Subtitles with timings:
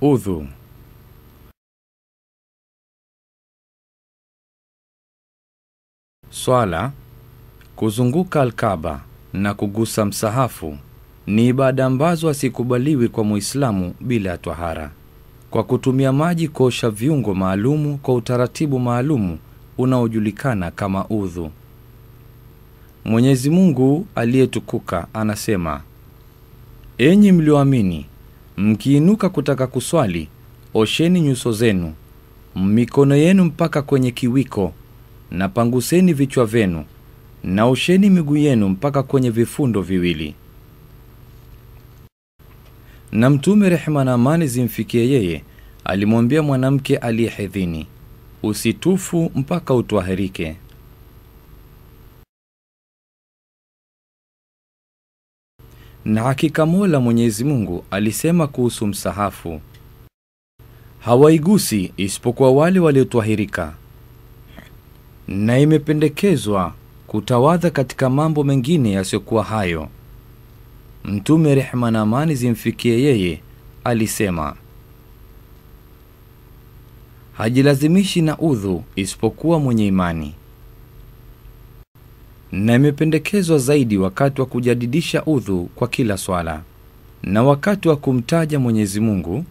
[0.00, 0.46] Udhu.
[6.30, 6.92] Swala,
[7.76, 9.00] kuzunguka Alkaba
[9.32, 10.78] na kugusa msahafu
[11.26, 14.90] ni ibada ambazo hasikubaliwi kwa Muislamu bila ya twahara,
[15.50, 19.38] kwa kutumia maji kuosha viungo maalumu kwa utaratibu maalumu
[19.78, 21.50] unaojulikana kama udhu.
[23.04, 25.82] Mwenyezi Mungu aliyetukuka anasema,
[26.98, 28.06] enyi mlioamini,
[28.60, 30.28] mkiinuka kutaka kuswali,
[30.74, 31.94] osheni nyuso zenu,
[32.56, 34.74] mikono yenu mpaka kwenye kiwiko,
[35.30, 36.84] na panguseni vichwa vyenu,
[37.44, 40.34] na osheni miguu yenu mpaka kwenye vifundo viwili.
[43.12, 45.42] Na Mtume, rehema na amani zimfikie yeye,
[45.84, 47.86] alimwambia mwanamke aliyehedhini,
[48.42, 50.56] usitufu mpaka utwahirike.
[56.10, 59.60] Na hakika Mola Mwenyezi Mungu alisema kuhusu msahafu,
[61.00, 63.74] hawaigusi isipokuwa wale waliotwahirika,
[65.28, 66.74] na imependekezwa
[67.06, 69.88] kutawadha katika mambo mengine yasiyokuwa hayo.
[71.04, 73.40] Mtume, rehema na amani zimfikie yeye,
[73.84, 74.56] alisema
[77.32, 80.34] hajilazimishi na udhu isipokuwa mwenye imani,
[82.52, 86.62] na imependekezwa zaidi wakati wa kujadidisha udhu kwa kila swala,
[87.22, 89.44] na wakati wa kumtaja Mwenyezi Mungu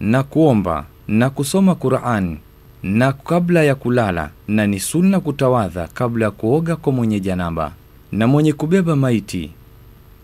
[0.00, 2.36] na kuomba na kusoma Qur'an
[2.82, 7.72] na kabla ya kulala, na ni sunna kutawadha kabla ya kuoga kwa mwenye janaba
[8.12, 9.50] na mwenye kubeba maiti,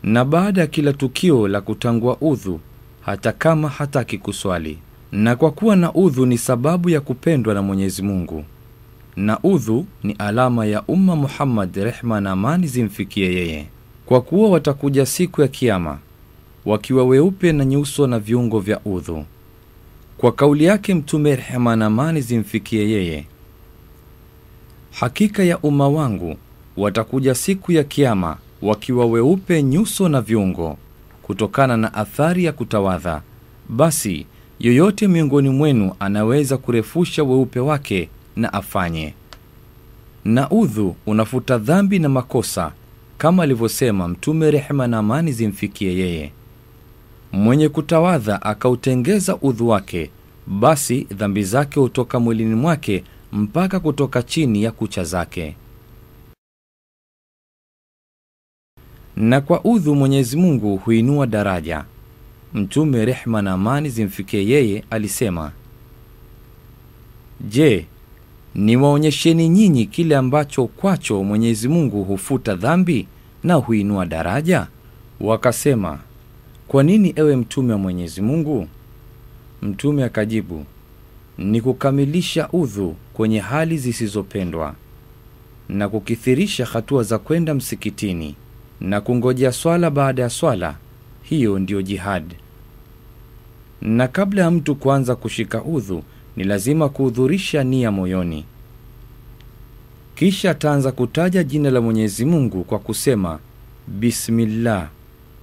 [0.02, 2.60] na baada ya kila tukio la kutangua udhu,
[3.00, 4.78] hata kama hataki kuswali.
[5.12, 8.44] Na kwa kuwa na udhu ni sababu ya kupendwa na Mwenyezi Mungu,
[9.16, 13.66] na udhu ni alama ya umma Muhammad, rehma na amani zimfikie yeye,
[14.06, 15.98] kwa kuwa watakuja siku ya Kiama
[16.64, 19.24] wakiwa weupe na nyuso na viungo vya udhu.
[20.18, 23.24] Kwa kauli yake Mtume, rehma na amani zimfikie yeye,
[24.90, 26.36] hakika ya umma wangu
[26.76, 30.76] watakuja siku ya Kiama wakiwa weupe nyuso na viungo,
[31.22, 33.22] kutokana na athari ya kutawadha.
[33.68, 34.26] Basi
[34.60, 39.14] yoyote miongoni mwenu anaweza kurefusha weupe wake na afanye.
[40.24, 42.72] Na udhu unafuta dhambi na makosa,
[43.18, 46.32] kama alivyosema Mtume, rehema na amani zimfikie yeye,
[47.32, 50.10] mwenye kutawadha akautengeza udhu wake,
[50.46, 55.56] basi dhambi zake hutoka mwilini mwake mpaka kutoka chini ya kucha zake.
[59.16, 61.84] Na kwa udhu Mwenyezi Mungu huinua daraja.
[62.54, 65.52] Mtume, rehma na amani zimfikie yeye, alisema,
[67.40, 67.86] Je,
[68.54, 73.06] niwaonyesheni nyinyi kile ambacho kwacho Mwenyezi Mungu hufuta dhambi
[73.44, 74.66] na huinua daraja?
[75.20, 75.98] Wakasema,
[76.68, 78.68] kwa nini ewe Mtume wa Mwenyezi Mungu?
[79.62, 80.64] Mtume akajibu,
[81.38, 84.74] ni kukamilisha udhu kwenye hali zisizopendwa
[85.68, 88.34] na kukithirisha hatua za kwenda msikitini
[88.80, 90.76] na kungojea swala baada ya swala.
[91.22, 92.24] Hiyo ndiyo jihad.
[93.82, 96.02] Na kabla ya mtu kuanza kushika udhu,
[96.36, 98.44] ni lazima kuhudhurisha nia moyoni,
[100.14, 103.38] kisha ataanza kutaja jina la Mwenyezi Mungu kwa kusema
[103.88, 104.88] bismillah,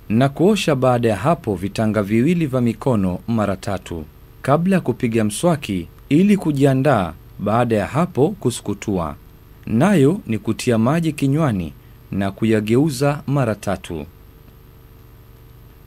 [0.09, 4.05] na kuosha baada ya hapo vitanga viwili vya mikono mara tatu
[4.41, 7.13] kabla ya kupiga mswaki ili kujiandaa.
[7.39, 9.15] Baada ya hapo kusukutua,
[9.65, 11.73] nayo ni kutia maji kinywani
[12.11, 14.05] na kuyageuza mara tatu.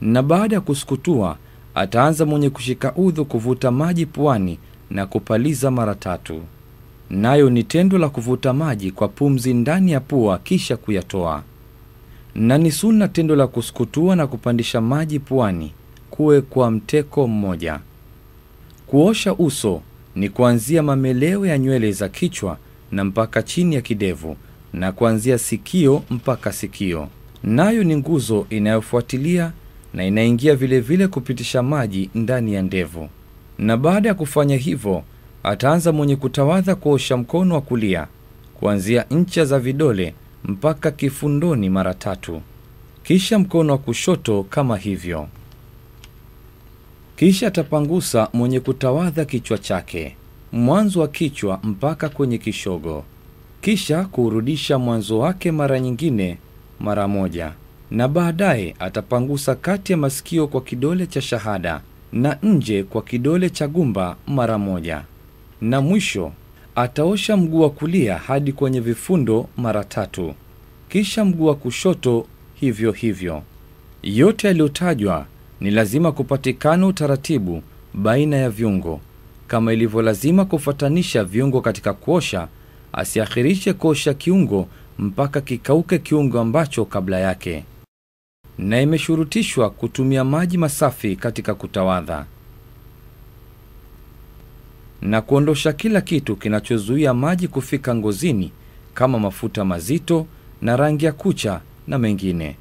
[0.01, 1.37] Na baada ya kusukutua,
[1.75, 4.59] ataanza mwenye kushika udhu kuvuta maji puani
[4.95, 6.41] na kupaliza mara tatu,
[7.09, 11.43] nayo ni tendo la kuvuta maji kwa pumzi ndani ya pua kisha kuyatoa.
[12.35, 15.73] Na ni sunna tendo la kusukutua na kupandisha maji puani
[16.09, 17.79] kuwe kwa mteko mmoja.
[18.87, 19.81] Kuosha uso
[20.15, 22.57] ni kuanzia mameleo ya nywele za kichwa
[22.91, 24.37] na mpaka chini ya kidevu
[24.73, 27.07] na kuanzia sikio mpaka sikio,
[27.43, 29.51] nayo ni nguzo inayofuatilia
[29.93, 33.09] na inaingia vilevile vile kupitisha maji ndani ya ndevu.
[33.57, 35.03] Na baada ya kufanya hivyo,
[35.43, 38.07] ataanza mwenye kutawadha kuosha mkono wa kulia
[38.59, 40.13] kuanzia ncha za vidole
[40.43, 42.41] mpaka kifundoni mara tatu,
[43.03, 45.27] kisha mkono wa kushoto kama hivyo.
[47.15, 50.15] Kisha atapangusa mwenye kutawadha kichwa chake
[50.51, 53.03] mwanzo wa kichwa mpaka kwenye kishogo.
[53.61, 56.37] Kisha kuurudisha mwanzo wake mara nyingine
[56.79, 57.51] mara moja,
[57.91, 61.81] na baadaye atapangusa kati ya masikio kwa kidole cha shahada
[62.15, 65.01] na nje kwa kidole cha gumba mara moja,
[65.61, 66.31] na mwisho
[66.75, 70.33] ataosha mguu wa kulia hadi kwenye vifundo mara tatu,
[70.89, 73.41] kisha mguu wa kushoto hivyo hivyo.
[74.03, 75.25] Yote yaliyotajwa
[75.61, 77.61] ni lazima kupatikana utaratibu
[77.93, 78.99] baina ya viungo,
[79.47, 82.47] kama ilivyo lazima kufuatanisha viungo katika kuosha,
[82.93, 84.67] asiakhirishe kuosha kiungo
[84.99, 87.63] mpaka kikauke kiungo ambacho kabla yake.
[88.57, 92.25] Na imeshurutishwa kutumia maji masafi katika kutawadha
[95.01, 98.51] na kuondosha kila kitu kinachozuia maji kufika ngozini
[98.93, 100.25] kama mafuta mazito
[100.61, 102.55] na rangi ya kucha na mengine,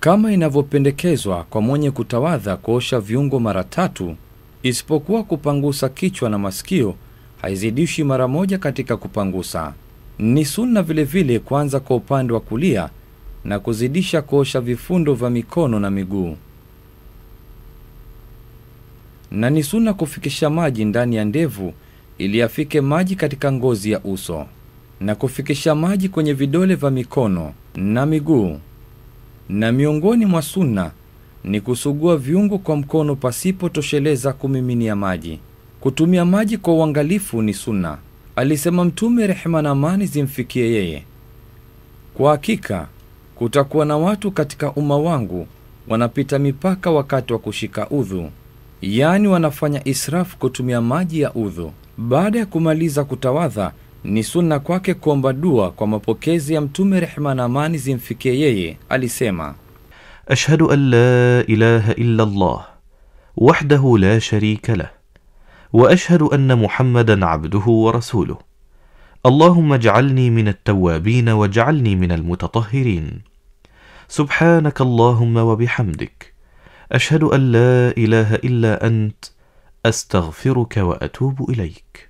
[0.00, 4.16] kama inavyopendekezwa kwa mwenye kutawadha kuosha viungo mara tatu,
[4.62, 6.94] isipokuwa kupangusa kichwa na masikio,
[7.42, 9.74] haizidishi mara moja katika kupangusa.
[10.18, 12.90] Ni sunna vilevile kuanza kwa upande wa kulia
[13.46, 16.36] na kuzidisha kuosha vifundo vya mikono na miguu,
[19.30, 21.72] na ni suna kufikisha maji ndani ya ndevu
[22.18, 24.46] ili afike maji katika ngozi ya uso
[25.00, 28.58] na kufikisha maji kwenye vidole vya mikono na miguu.
[29.48, 30.90] Na miongoni mwa suna
[31.44, 35.38] ni kusugua viungo kwa mkono pasipotosheleza kumiminia maji.
[35.80, 37.98] Kutumia maji kwa uangalifu ni suna,
[38.36, 41.04] alisema Mtume, rehema na amani zimfikie yeye.
[42.14, 42.88] Kwa hakika
[43.38, 45.46] kutakuwa na watu katika umma wangu
[45.88, 48.30] wanapita mipaka wakati wa kushika udhu,
[48.82, 51.72] yaani wanafanya israfu kutumia maji ya udhu.
[51.98, 53.72] Baada ya kumaliza kutawadha,
[54.04, 58.76] ni sunna kwake kuomba dua kwa mapokezi ya Mtume, rehma na amani zimfikie yeye.
[58.88, 59.54] Alisema,
[60.26, 62.66] ashhadu an la ilaha illa Allah
[63.36, 64.90] wahdahu la sharika lah
[65.72, 68.36] wa ashhadu anna Muhammadan abduhu wa rasuluh
[69.24, 73.20] Allahumma ij'alni min at-tawwabin waj'alni min al-mutatahhirin
[74.08, 76.32] subhanaka Allahumma wa bihamdik
[76.90, 79.30] ashhadu an la ilaha illa ant
[79.82, 82.08] astaghfiruka wa atubu ilaik.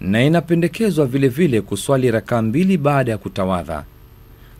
[0.00, 3.84] na inapendekezwa vilevile kuswali rakaa mbili baada ya kutawadha.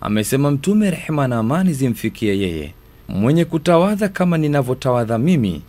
[0.00, 2.74] Amesema Mtume, rehema na amani zimfikie yeye,
[3.08, 5.62] mwenye kutawadha kama ninavyotawadha mimi,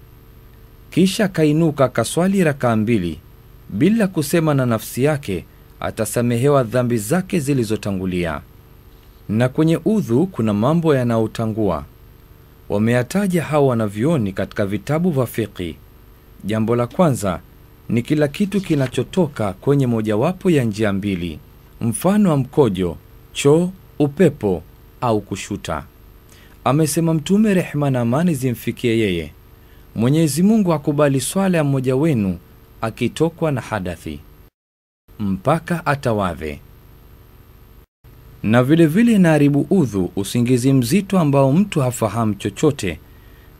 [0.90, 3.20] kisha akainuka akaswali rakaa mbili
[3.74, 5.46] bila kusema na nafsi yake,
[5.80, 8.42] atasamehewa dhambi zake zilizotangulia.
[9.30, 11.86] Na kwenye udhu kuna mambo yanayotangua
[12.70, 15.76] wameyataja hawa wanavyoni katika vitabu vya fiqhi.
[16.44, 17.40] Jambo la kwanza
[17.90, 21.40] ni kila kitu kinachotoka kwenye mojawapo ya njia mbili,
[21.82, 22.98] mfano wa mkojo,
[23.34, 23.70] choo,
[24.00, 24.64] upepo
[25.02, 25.84] au kushuta.
[26.64, 29.32] Amesema Mtume, rehema na amani zimfikie yeye,
[29.96, 32.38] Mwenyezi Mungu akubali swala ya mmoja wenu
[32.84, 34.20] akitokwa na hadathi
[35.20, 36.60] mpaka atawadhe.
[38.44, 43.00] Na vilevile inaharibu udhu usingizi mzito ambao mtu hafahamu chochote,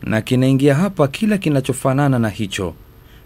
[0.02, 2.74] na kinaingia hapa kila kinachofanana na hicho,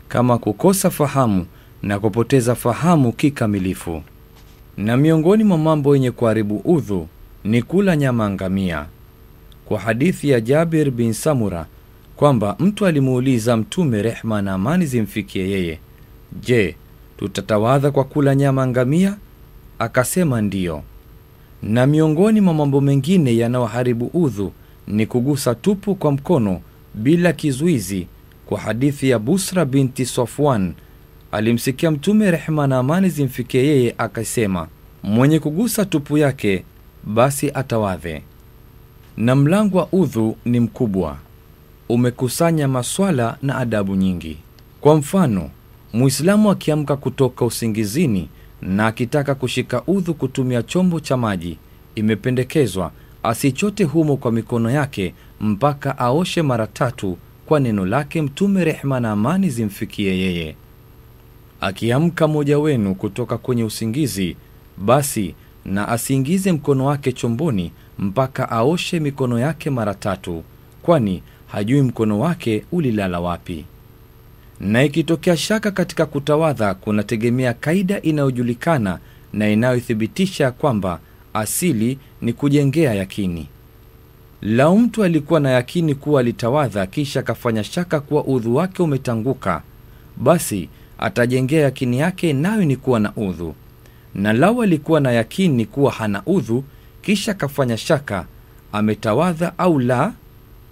[0.08, 1.46] kama kukosa fahamu
[1.82, 4.02] na kupoteza fahamu kikamilifu.
[4.76, 7.08] Na miongoni mwa mambo yenye kuharibu udhu
[7.44, 8.86] ni kula nyama ngamia,
[9.64, 11.66] kwa hadithi ya Jabir bin Samura
[12.16, 15.78] kwamba mtu alimuuliza Mtume, rehma na amani zimfikie yeye,
[16.42, 16.76] je,
[17.16, 19.16] tutatawadha kwa kula nyama ngamia?
[19.78, 20.82] Akasema ndiyo
[21.62, 24.52] na miongoni mwa mambo mengine yanayoharibu udhu
[24.86, 26.60] ni kugusa tupu kwa mkono
[26.94, 28.06] bila kizuizi,
[28.46, 30.72] kwa hadithi ya Busra binti Safwan
[31.32, 34.69] alimsikia Mtume, rehema na amani zimfikie yeye, akasema,
[35.02, 36.64] mwenye kugusa tupu yake
[37.04, 38.22] basi atawadhe.
[39.16, 41.16] Na mlango wa udhu ni mkubwa,
[41.88, 44.36] umekusanya maswala na adabu nyingi.
[44.81, 45.50] Kwa mfano,
[45.92, 48.28] Muislamu akiamka kutoka usingizini
[48.62, 51.58] na akitaka kushika udhu kutumia chombo cha maji,
[51.94, 52.92] imependekezwa
[53.22, 59.10] asichote humo kwa mikono yake mpaka aoshe mara tatu, kwa neno lake Mtume, rehma na
[59.10, 60.56] amani zimfikie yeye.
[61.60, 64.36] Akiamka mmoja wenu kutoka kwenye usingizi,
[64.78, 70.42] basi na asiingize mkono wake chomboni mpaka aoshe mikono yake mara tatu,
[70.82, 73.64] kwani hajui mkono wake ulilala wapi
[74.60, 78.98] na ikitokea shaka katika kutawadha kunategemea kaida inayojulikana
[79.32, 81.00] na inayothibitisha kwamba
[81.34, 83.48] asili ni kujengea yakini.
[84.43, 89.62] Lau mtu alikuwa na yakini kuwa alitawadha kisha akafanya shaka kuwa udhu wake umetanguka,
[90.17, 93.55] basi atajengea yakini yake nayo ni kuwa na udhu.
[94.15, 96.65] Na lau alikuwa na yakini kuwa hana udhu
[97.03, 98.27] kisha akafanya shaka
[98.72, 100.12] ametawadha au la,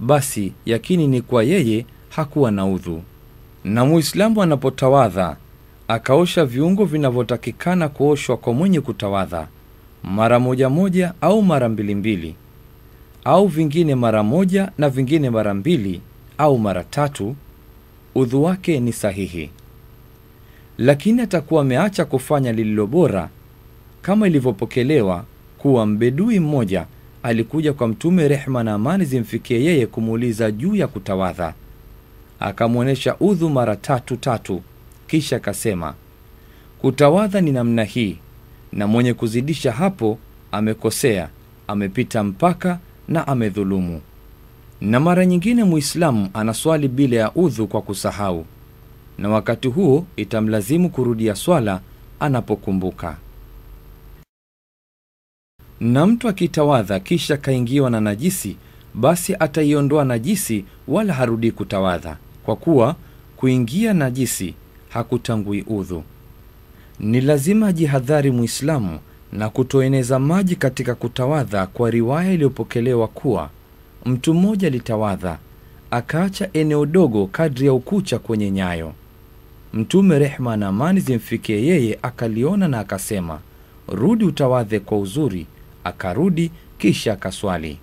[0.00, 3.02] basi yakini ni kuwa yeye hakuwa na udhu
[3.66, 5.36] na Muislamu anapotawadha
[5.88, 9.48] akaosha viungo vinavyotakikana kuoshwa kwa mwenye kutawadha
[10.02, 12.34] mara moja moja au mara mbili mbili
[13.24, 16.00] au vingine mara moja na vingine mara mbili
[16.38, 17.36] au mara tatu,
[18.14, 19.50] udhu wake ni sahihi,
[20.78, 23.28] lakini atakuwa ameacha kufanya lililo bora,
[24.02, 25.24] kama ilivyopokelewa
[25.58, 26.86] kuwa mbedui mmoja
[27.22, 31.54] alikuja kwa Mtume, rehma na amani zimfikie yeye, kumuuliza juu ya kutawadha
[32.40, 34.62] akamwonyesha udhu mara tatu tatu,
[35.06, 35.94] kisha akasema,
[36.78, 38.18] kutawadha ni namna hii,
[38.72, 40.18] na mwenye kuzidisha hapo
[40.52, 41.28] amekosea,
[41.68, 42.78] amepita mpaka
[43.08, 44.00] na amedhulumu.
[44.80, 48.46] Na mara nyingine Muislamu anaswali bila ya udhu kwa kusahau,
[49.18, 51.80] na wakati huo itamlazimu kurudia swala
[52.20, 53.16] anapokumbuka.
[55.80, 58.56] Na mtu akitawadha kisha kaingiwa na najisi,
[58.94, 62.16] basi ataiondoa najisi, wala harudii kutawadha,
[62.46, 62.96] kwa kuwa
[63.36, 64.54] kuingia najisi
[64.88, 66.02] hakutangui udhu.
[67.00, 68.98] Ni lazima jihadhari Muislamu
[69.32, 73.50] na kutoeneza maji katika kutawadha, kwa riwaya iliyopokelewa kuwa
[74.04, 75.38] mtu mmoja alitawadha
[75.90, 78.92] akaacha eneo dogo kadri ya ukucha kwenye nyayo.
[79.72, 83.40] Mtume rehma na amani zimfikie yeye akaliona na akasema,
[83.88, 85.46] rudi utawadhe kwa uzuri.
[85.84, 87.78] Akarudi kisha akaswali.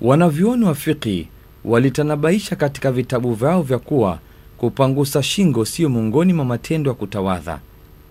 [0.00, 1.28] Wanavyuoni wa fiqhi
[1.64, 4.18] walitanabaisha katika vitabu vyao vya kuwa
[4.58, 7.58] kupangusa shingo sio miongoni mwa matendo ya kutawadha,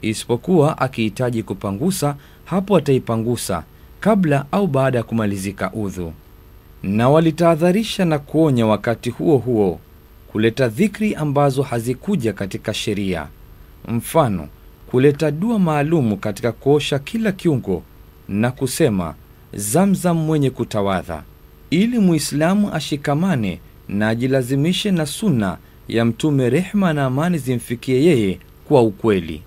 [0.02, 3.64] isipokuwa akihitaji kupangusa, hapo ataipangusa
[4.00, 6.14] kabla au baada ya kumalizika udhu.
[6.84, 9.80] Na walitahadharisha na kuonya wakati huo huo
[10.32, 13.28] kuleta dhikri ambazo hazikuja katika sheria,
[13.88, 14.48] mfano
[14.92, 17.84] kuleta dua maalumu katika kuosha kila kiungo
[18.30, 19.16] na kusema
[19.54, 21.24] Zamzam mwenye kutawadha,
[21.74, 28.82] ili Muislamu ashikamane na ajilazimishe na sunna ya Mtume, rehma na amani zimfikie yeye kwa
[28.82, 29.42] ukweli.